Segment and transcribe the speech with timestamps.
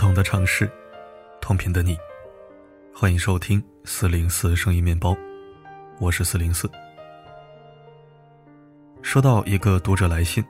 [0.00, 0.66] 不同的城市，
[1.42, 1.94] 同频的你，
[2.94, 5.14] 欢迎收听四零四声音面包，
[5.98, 6.70] 我是四零四。
[9.02, 10.42] 收到一个读者来信，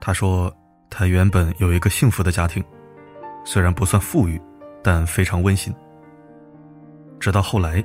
[0.00, 0.52] 他说
[0.90, 2.60] 他原本有一个幸福的家庭，
[3.44, 4.42] 虽然不算富裕，
[4.82, 5.72] 但非常温馨。
[7.20, 7.84] 直到后来，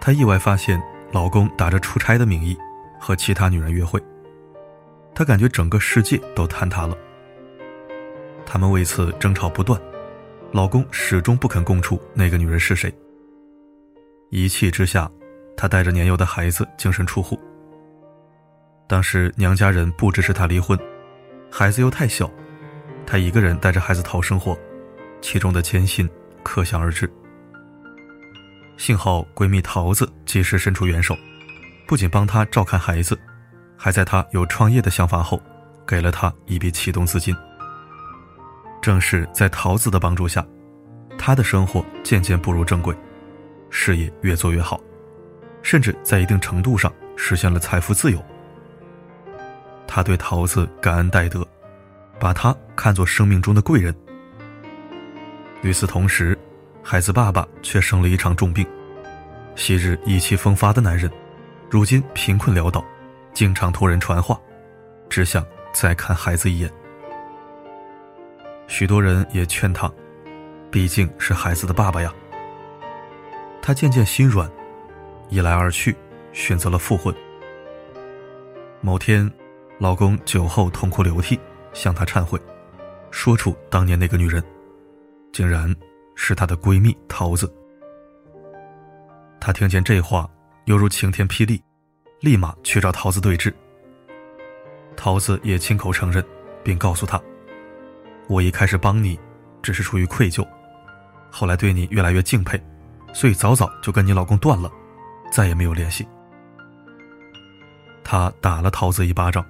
[0.00, 2.56] 他意外发现老公打着出差的名义
[2.98, 4.02] 和其他女人约会，
[5.14, 6.96] 他感觉整个世界都坍塌了。
[8.46, 9.78] 他们为此争吵不断，
[10.50, 12.92] 老公始终不肯供出那个女人是谁。
[14.30, 15.10] 一气之下，
[15.56, 17.38] 她带着年幼的孩子净身出户。
[18.86, 20.78] 当时娘家人不支持她离婚，
[21.50, 22.30] 孩子又太小，
[23.06, 24.58] 她一个人带着孩子讨生活，
[25.20, 26.08] 其中的艰辛
[26.42, 27.10] 可想而知。
[28.78, 31.14] 幸好闺蜜桃子及时伸出援手，
[31.86, 33.18] 不仅帮她照看孩子，
[33.76, 35.38] 还在她有创业的想法后，
[35.86, 37.36] 给了她一笔启动资金。
[38.80, 40.46] 正是在桃子的帮助下，
[41.18, 42.96] 她的生活渐渐步入正轨，
[43.70, 44.80] 事业越做越好，
[45.62, 48.24] 甚至在一定程度上实现了财富自由。
[49.86, 51.46] 他对桃子感恩戴德，
[52.20, 53.94] 把他看作生命中的贵人。
[55.62, 56.38] 与此同时，
[56.82, 58.64] 孩子爸爸却生了一场重病，
[59.56, 61.10] 昔日意气风发的男人，
[61.70, 62.84] 如今贫困潦倒，
[63.32, 64.38] 经常托人传话，
[65.08, 66.70] 只想再看孩子一眼。
[68.68, 69.90] 许多人也劝他，
[70.70, 72.14] 毕竟是孩子的爸爸呀。
[73.60, 74.48] 他渐渐心软，
[75.30, 75.96] 一来二去，
[76.32, 77.12] 选择了复婚。
[78.80, 79.28] 某天，
[79.78, 81.40] 老公酒后痛哭流涕，
[81.72, 82.40] 向她忏悔，
[83.10, 84.42] 说出当年那个女人，
[85.32, 85.74] 竟然
[86.14, 87.52] 是她的闺蜜桃子。
[89.40, 90.28] 他听见这话，
[90.66, 91.62] 犹如晴天霹雳，
[92.20, 93.52] 立马去找桃子对峙。
[94.96, 96.22] 桃子也亲口承认，
[96.62, 97.20] 并告诉他。
[98.28, 99.18] 我一开始帮你，
[99.62, 100.46] 只是出于愧疚，
[101.30, 102.60] 后来对你越来越敬佩，
[103.14, 104.70] 所以早早就跟你老公断了，
[105.32, 106.06] 再也没有联系。
[108.04, 109.44] 他打了桃子一巴掌，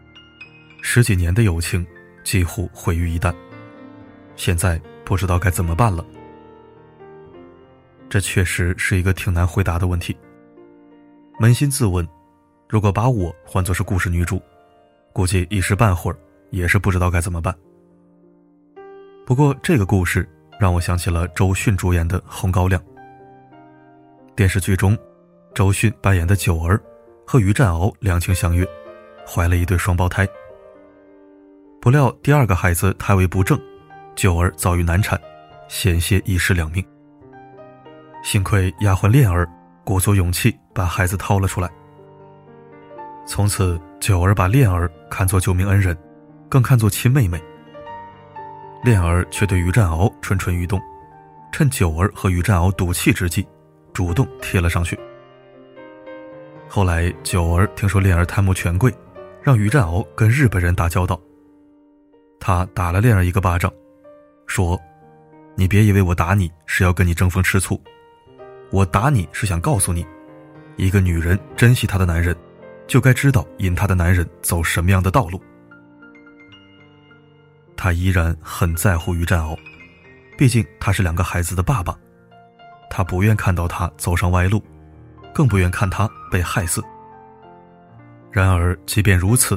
[0.81, 1.85] 十几年的友情
[2.23, 3.35] 几乎毁于一旦，
[4.37, 6.05] 现在不知道该怎么办了。
[8.09, 10.17] 这确实是一个挺难回答的问题。
[11.41, 12.09] 扪心自问，
[12.69, 14.41] 如果把我换作是故事女主，
[15.13, 16.19] 估计一时半会儿
[16.51, 17.53] 也是不知道该怎么办。
[19.29, 20.27] 不过，这个故事
[20.59, 22.81] 让我想起了周迅主演的《红高粱》。
[24.35, 24.97] 电视剧中，
[25.55, 26.81] 周迅扮演的九儿
[27.27, 28.67] 和于占鳌两情相悦，
[29.27, 30.27] 怀了一对双胞胎。
[31.79, 33.61] 不料第二个孩子胎位不正，
[34.17, 35.21] 九儿遭遇难产，
[35.69, 36.83] 险些一尸两命。
[38.25, 39.47] 幸亏丫鬟恋儿
[39.85, 41.69] 鼓足勇气把孩子掏了出来。
[43.27, 45.95] 从此，九儿把恋儿看作救命恩人，
[46.49, 47.39] 更看作亲妹妹。
[48.83, 50.81] 恋儿却对于占鳌蠢蠢欲动，
[51.53, 53.47] 趁九儿和于占鳌赌气之际，
[53.93, 54.99] 主动贴了上去。
[56.69, 58.95] 后来九儿听说恋儿贪慕权贵，
[59.43, 61.21] 让于占鳌跟日本人打交道。
[62.39, 63.73] 他打了恋儿一个巴掌，
[64.47, 64.81] 说
[65.57, 67.81] ：“你别以为我打你是要跟你争风吃醋，
[68.71, 70.07] 我打你是想告诉你，
[70.77, 72.37] 一个女人珍惜她的男人，
[72.87, 75.43] 就该知道引她的男人走什么样的道路。”
[77.79, 79.57] 他依然很在乎于占鳌，
[80.37, 81.97] 毕竟他是两个孩子的爸爸，
[82.91, 84.61] 他不愿看到他走上歪路，
[85.33, 86.83] 更不愿看他被害死。
[88.33, 89.57] 然而，即便如此，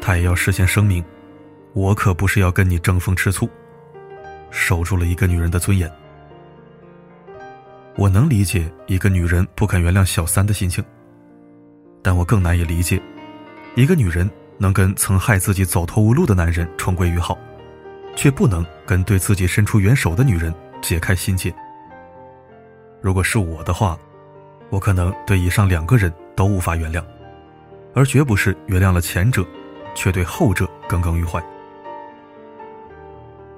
[0.00, 1.04] 他也要事先声明：
[1.72, 3.48] 我可不是要跟你争风吃醋，
[4.50, 5.90] 守住了一个女人的尊严。
[7.94, 10.84] 我能理解一个女人不肯原谅小三的心情，
[12.02, 13.00] 但我更难以理解，
[13.76, 14.28] 一个女人
[14.58, 17.38] 能跟曾害自己走投无路的男人重归于好。
[18.14, 21.54] 却不能跟对自己伸出援手的女人解开心结。
[23.00, 23.98] 如果是我的话，
[24.70, 27.04] 我可能对以上两个人都无法原谅，
[27.94, 29.44] 而绝不是原谅了前者，
[29.94, 31.42] 却对后者耿耿于怀。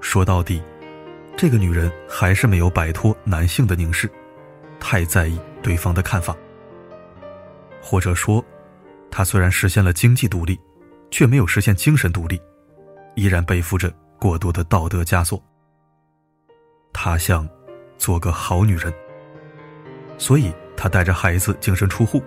[0.01, 0.63] 说到底，
[1.37, 4.11] 这个女人还是没有摆脱男性的凝视，
[4.81, 6.37] 太在意对方的看法，
[7.81, 8.45] 或者说，
[9.11, 10.59] 她虽然实现了经济独立，
[11.11, 12.41] 却没有实现精神独立，
[13.15, 13.93] 依然背负着。
[14.25, 15.39] 过多的道德枷锁。
[16.95, 17.47] 她想
[17.99, 18.91] 做个好女人，
[20.17, 22.23] 所以她带着孩子净身出户，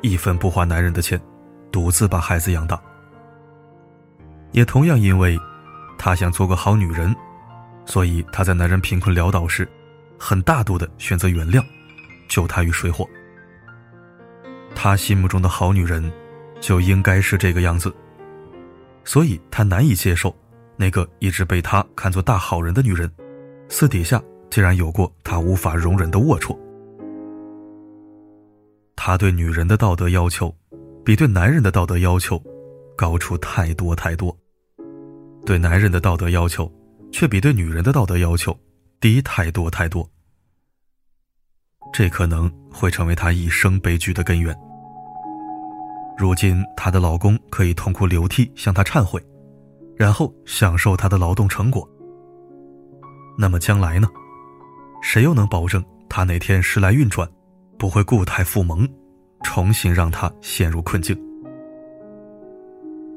[0.00, 1.20] 一分不花男人的钱，
[1.72, 2.80] 独自把孩子养大。
[4.52, 5.36] 也同样因为
[5.98, 7.12] 她想做个好女人，
[7.84, 9.68] 所以她在男人贫困潦倒时，
[10.20, 11.64] 很大度的选择原谅，
[12.28, 13.04] 救他于水火。
[14.72, 16.12] 她心目中的好女人，
[16.60, 17.92] 就应该是这个样子，
[19.02, 20.32] 所以她难以接受。
[20.80, 23.12] 那个一直被他看作大好人的女人，
[23.68, 24.18] 私底下
[24.48, 26.58] 竟然有过他无法容忍的龌龊。
[28.96, 30.56] 他对女人的道德要求，
[31.04, 32.42] 比对男人的道德要求
[32.96, 34.34] 高出太多太多。
[35.44, 36.72] 对男人的道德要求，
[37.12, 38.58] 却比对女人的道德要求
[39.00, 40.08] 低太多太多。
[41.92, 44.58] 这可能会成为她一生悲剧的根源。
[46.16, 49.22] 如今，她的老公可以痛哭流涕向她忏悔，
[50.00, 51.86] 然后享受她的劳动成果。
[53.36, 54.08] 那么将来呢？
[55.02, 57.28] 谁又能保证她哪天时来运转，
[57.78, 58.88] 不会故态复萌，
[59.42, 61.14] 重新让她陷入困境？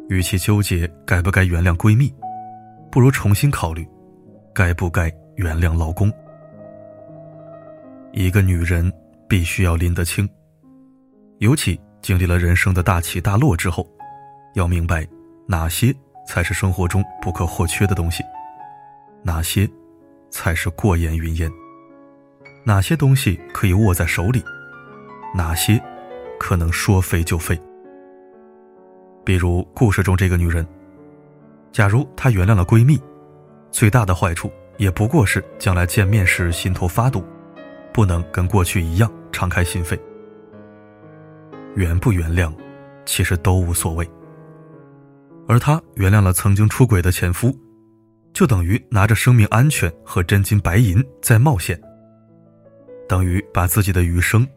[0.09, 2.13] 与其纠结该不该原谅闺蜜，
[2.91, 3.87] 不如重新考虑，
[4.53, 6.11] 该不该原谅老公。
[8.11, 8.91] 一个女人
[9.29, 10.27] 必须要拎得清，
[11.37, 13.89] 尤其经历了人生的大起大落之后，
[14.55, 15.07] 要明白
[15.47, 18.23] 哪些才是生活中不可或缺的东西，
[19.21, 19.69] 哪些
[20.29, 21.51] 才是过眼云烟，
[22.65, 24.43] 哪些东西可以握在手里，
[25.35, 25.81] 哪些
[26.39, 27.59] 可能说废就废。
[29.23, 30.67] 比如故事中这个女人，
[31.71, 33.01] 假如她原谅了闺蜜，
[33.71, 37.23] 最大的坏处也不过是将来见面时心头发堵。
[37.93, 39.95] 不能跟过去一样敞开心扉，
[41.75, 42.51] 原不原谅，
[43.05, 44.09] 其实都无所谓。
[45.47, 47.55] 而她原谅了曾经出轨的前夫，
[48.33, 51.79] 就等于拿着生命安全和真金白银在冒险，
[53.07, 54.47] 等于把自己的余生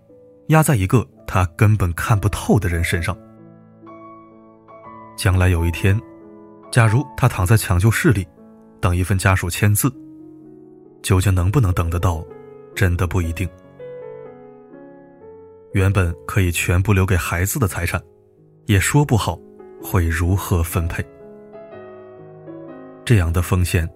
[0.48, 3.16] 压在一个她根本看不透的人身上。
[5.16, 6.00] 将来有一天，
[6.70, 8.26] 假如她躺在抢救室里，
[8.80, 9.92] 等一份家属签字，
[11.02, 12.24] 究竟能不能等得到？
[12.74, 13.48] 真的不一定。
[15.72, 17.98] 原本可以全部留给孩子的财产，
[18.66, 19.38] 也说不好
[19.86, 21.04] 会如何分配。
[23.04, 23.88] 这样的风险，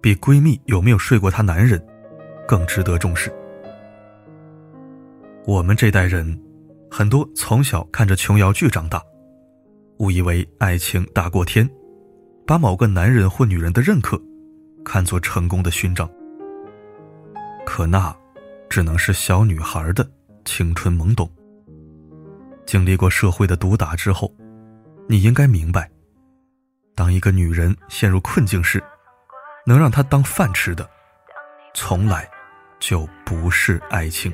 [0.00, 1.80] 比闺蜜有没有睡过她男人
[2.44, 3.32] 更值得重视。
[5.46, 6.36] 我们这代人，
[6.90, 9.00] 很多从小看着琼瑶剧长大，
[9.98, 11.70] 误以为爱情大过天，
[12.44, 14.20] 把某个男人或女人的认可
[14.84, 16.10] 看作成功的勋章。
[17.64, 18.12] 可那，
[18.68, 20.04] 只能是小女孩的
[20.44, 21.30] 青春懵懂。
[22.66, 24.34] 经历过社会的毒打之后，
[25.10, 25.90] 你应该明白，
[26.94, 28.82] 当一个女人陷入困境时，
[29.64, 30.86] 能让她当饭吃的，
[31.72, 32.28] 从来
[32.78, 34.30] 就不是爱情。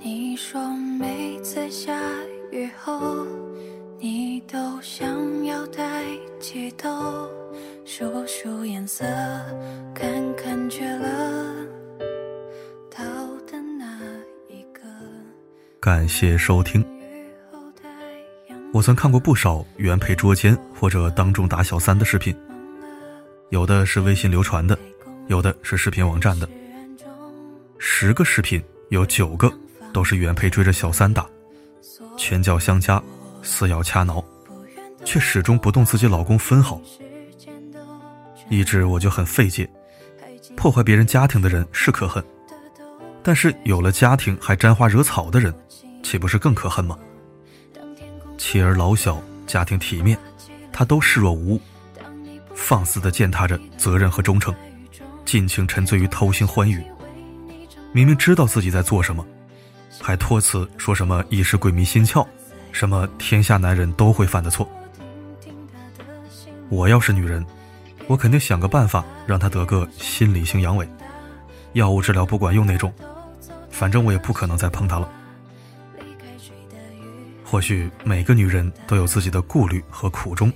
[0.00, 0.58] 你说
[0.98, 1.92] 每次下
[15.86, 16.84] 感谢收听。
[18.72, 22.36] 我曾看过不少原配捉奸或者当众打小三的视频
[23.50, 24.76] 有的是微信流传的
[25.28, 26.48] 有的是视频网站的。
[27.78, 29.48] 十个视频有九个
[29.92, 31.24] 都是原配追着小三打
[32.16, 33.00] 拳脚相加
[33.40, 34.24] 撕咬掐挠，
[35.04, 36.80] 却始终不动自己老公分毫。
[38.50, 39.70] 一直我就很费解，
[40.56, 42.24] 破坏别人家庭的人是可恨，
[43.26, 45.52] 但是有了家庭还沾花惹草的人，
[46.00, 46.96] 岂不是更可恨吗？
[48.38, 50.16] 妻儿老小，家庭体面，
[50.72, 51.60] 他都视若无物，
[52.54, 54.54] 放肆的践踏着责任和忠诚，
[55.24, 56.80] 尽情沉醉于偷腥欢愉。
[57.90, 59.26] 明明知道自己在做什么，
[60.00, 62.24] 还托词说什么一时鬼迷心窍。
[62.70, 64.70] 什么天下男人都会犯的错？
[66.68, 67.44] 我要是女人，
[68.06, 70.86] 我肯定想个办法让他得个心理性阳痿，
[71.72, 72.94] 药物治疗不管用那种。
[73.78, 75.06] 反正我也不可能再碰他了。
[77.44, 80.50] 或许每个女人都有自己的顾虑和苦衷，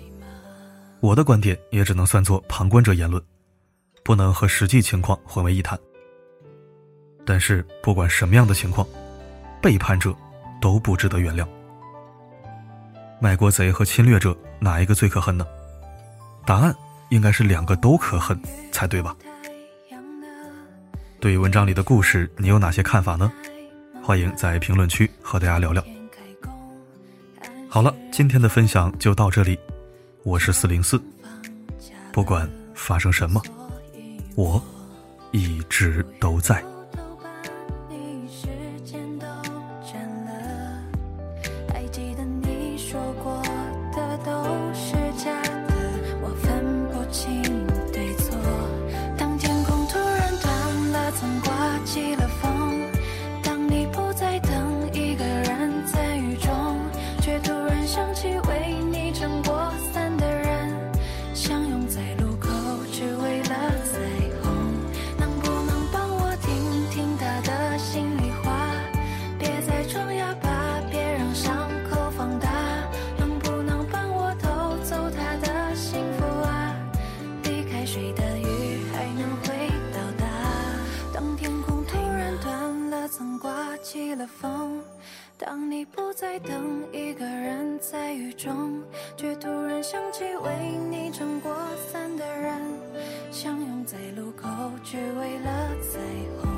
[1.00, 3.22] 我的观点也只能算作旁观者言论，
[4.02, 5.78] 不能和实际情况混为一谈。
[7.26, 8.88] 但是不管什么样的情况，
[9.60, 10.14] 背叛者
[10.58, 11.46] 都不值得原谅。
[13.20, 15.46] 卖国贼和侵略者哪一个最可恨呢？
[16.46, 16.74] 答案
[17.10, 18.40] 应该是两个都可恨
[18.72, 19.14] 才对吧？
[21.20, 23.30] 对于文章里的故事，你有哪些看法呢？
[24.02, 25.84] 欢迎在评论区和大家聊聊。
[27.68, 29.58] 好了，今天的分享就到这里，
[30.22, 30.98] 我是四零四，
[32.10, 33.42] 不管发生什么，
[34.34, 34.60] 我
[35.30, 36.64] 一直都在。
[84.10, 84.82] 起了风。
[85.38, 88.82] 当你不再等一个人在雨中，
[89.16, 92.60] 却突然想起为你撑过伞的人，
[93.30, 94.48] 相拥在路口，
[94.82, 96.00] 只为了彩
[96.42, 96.49] 虹。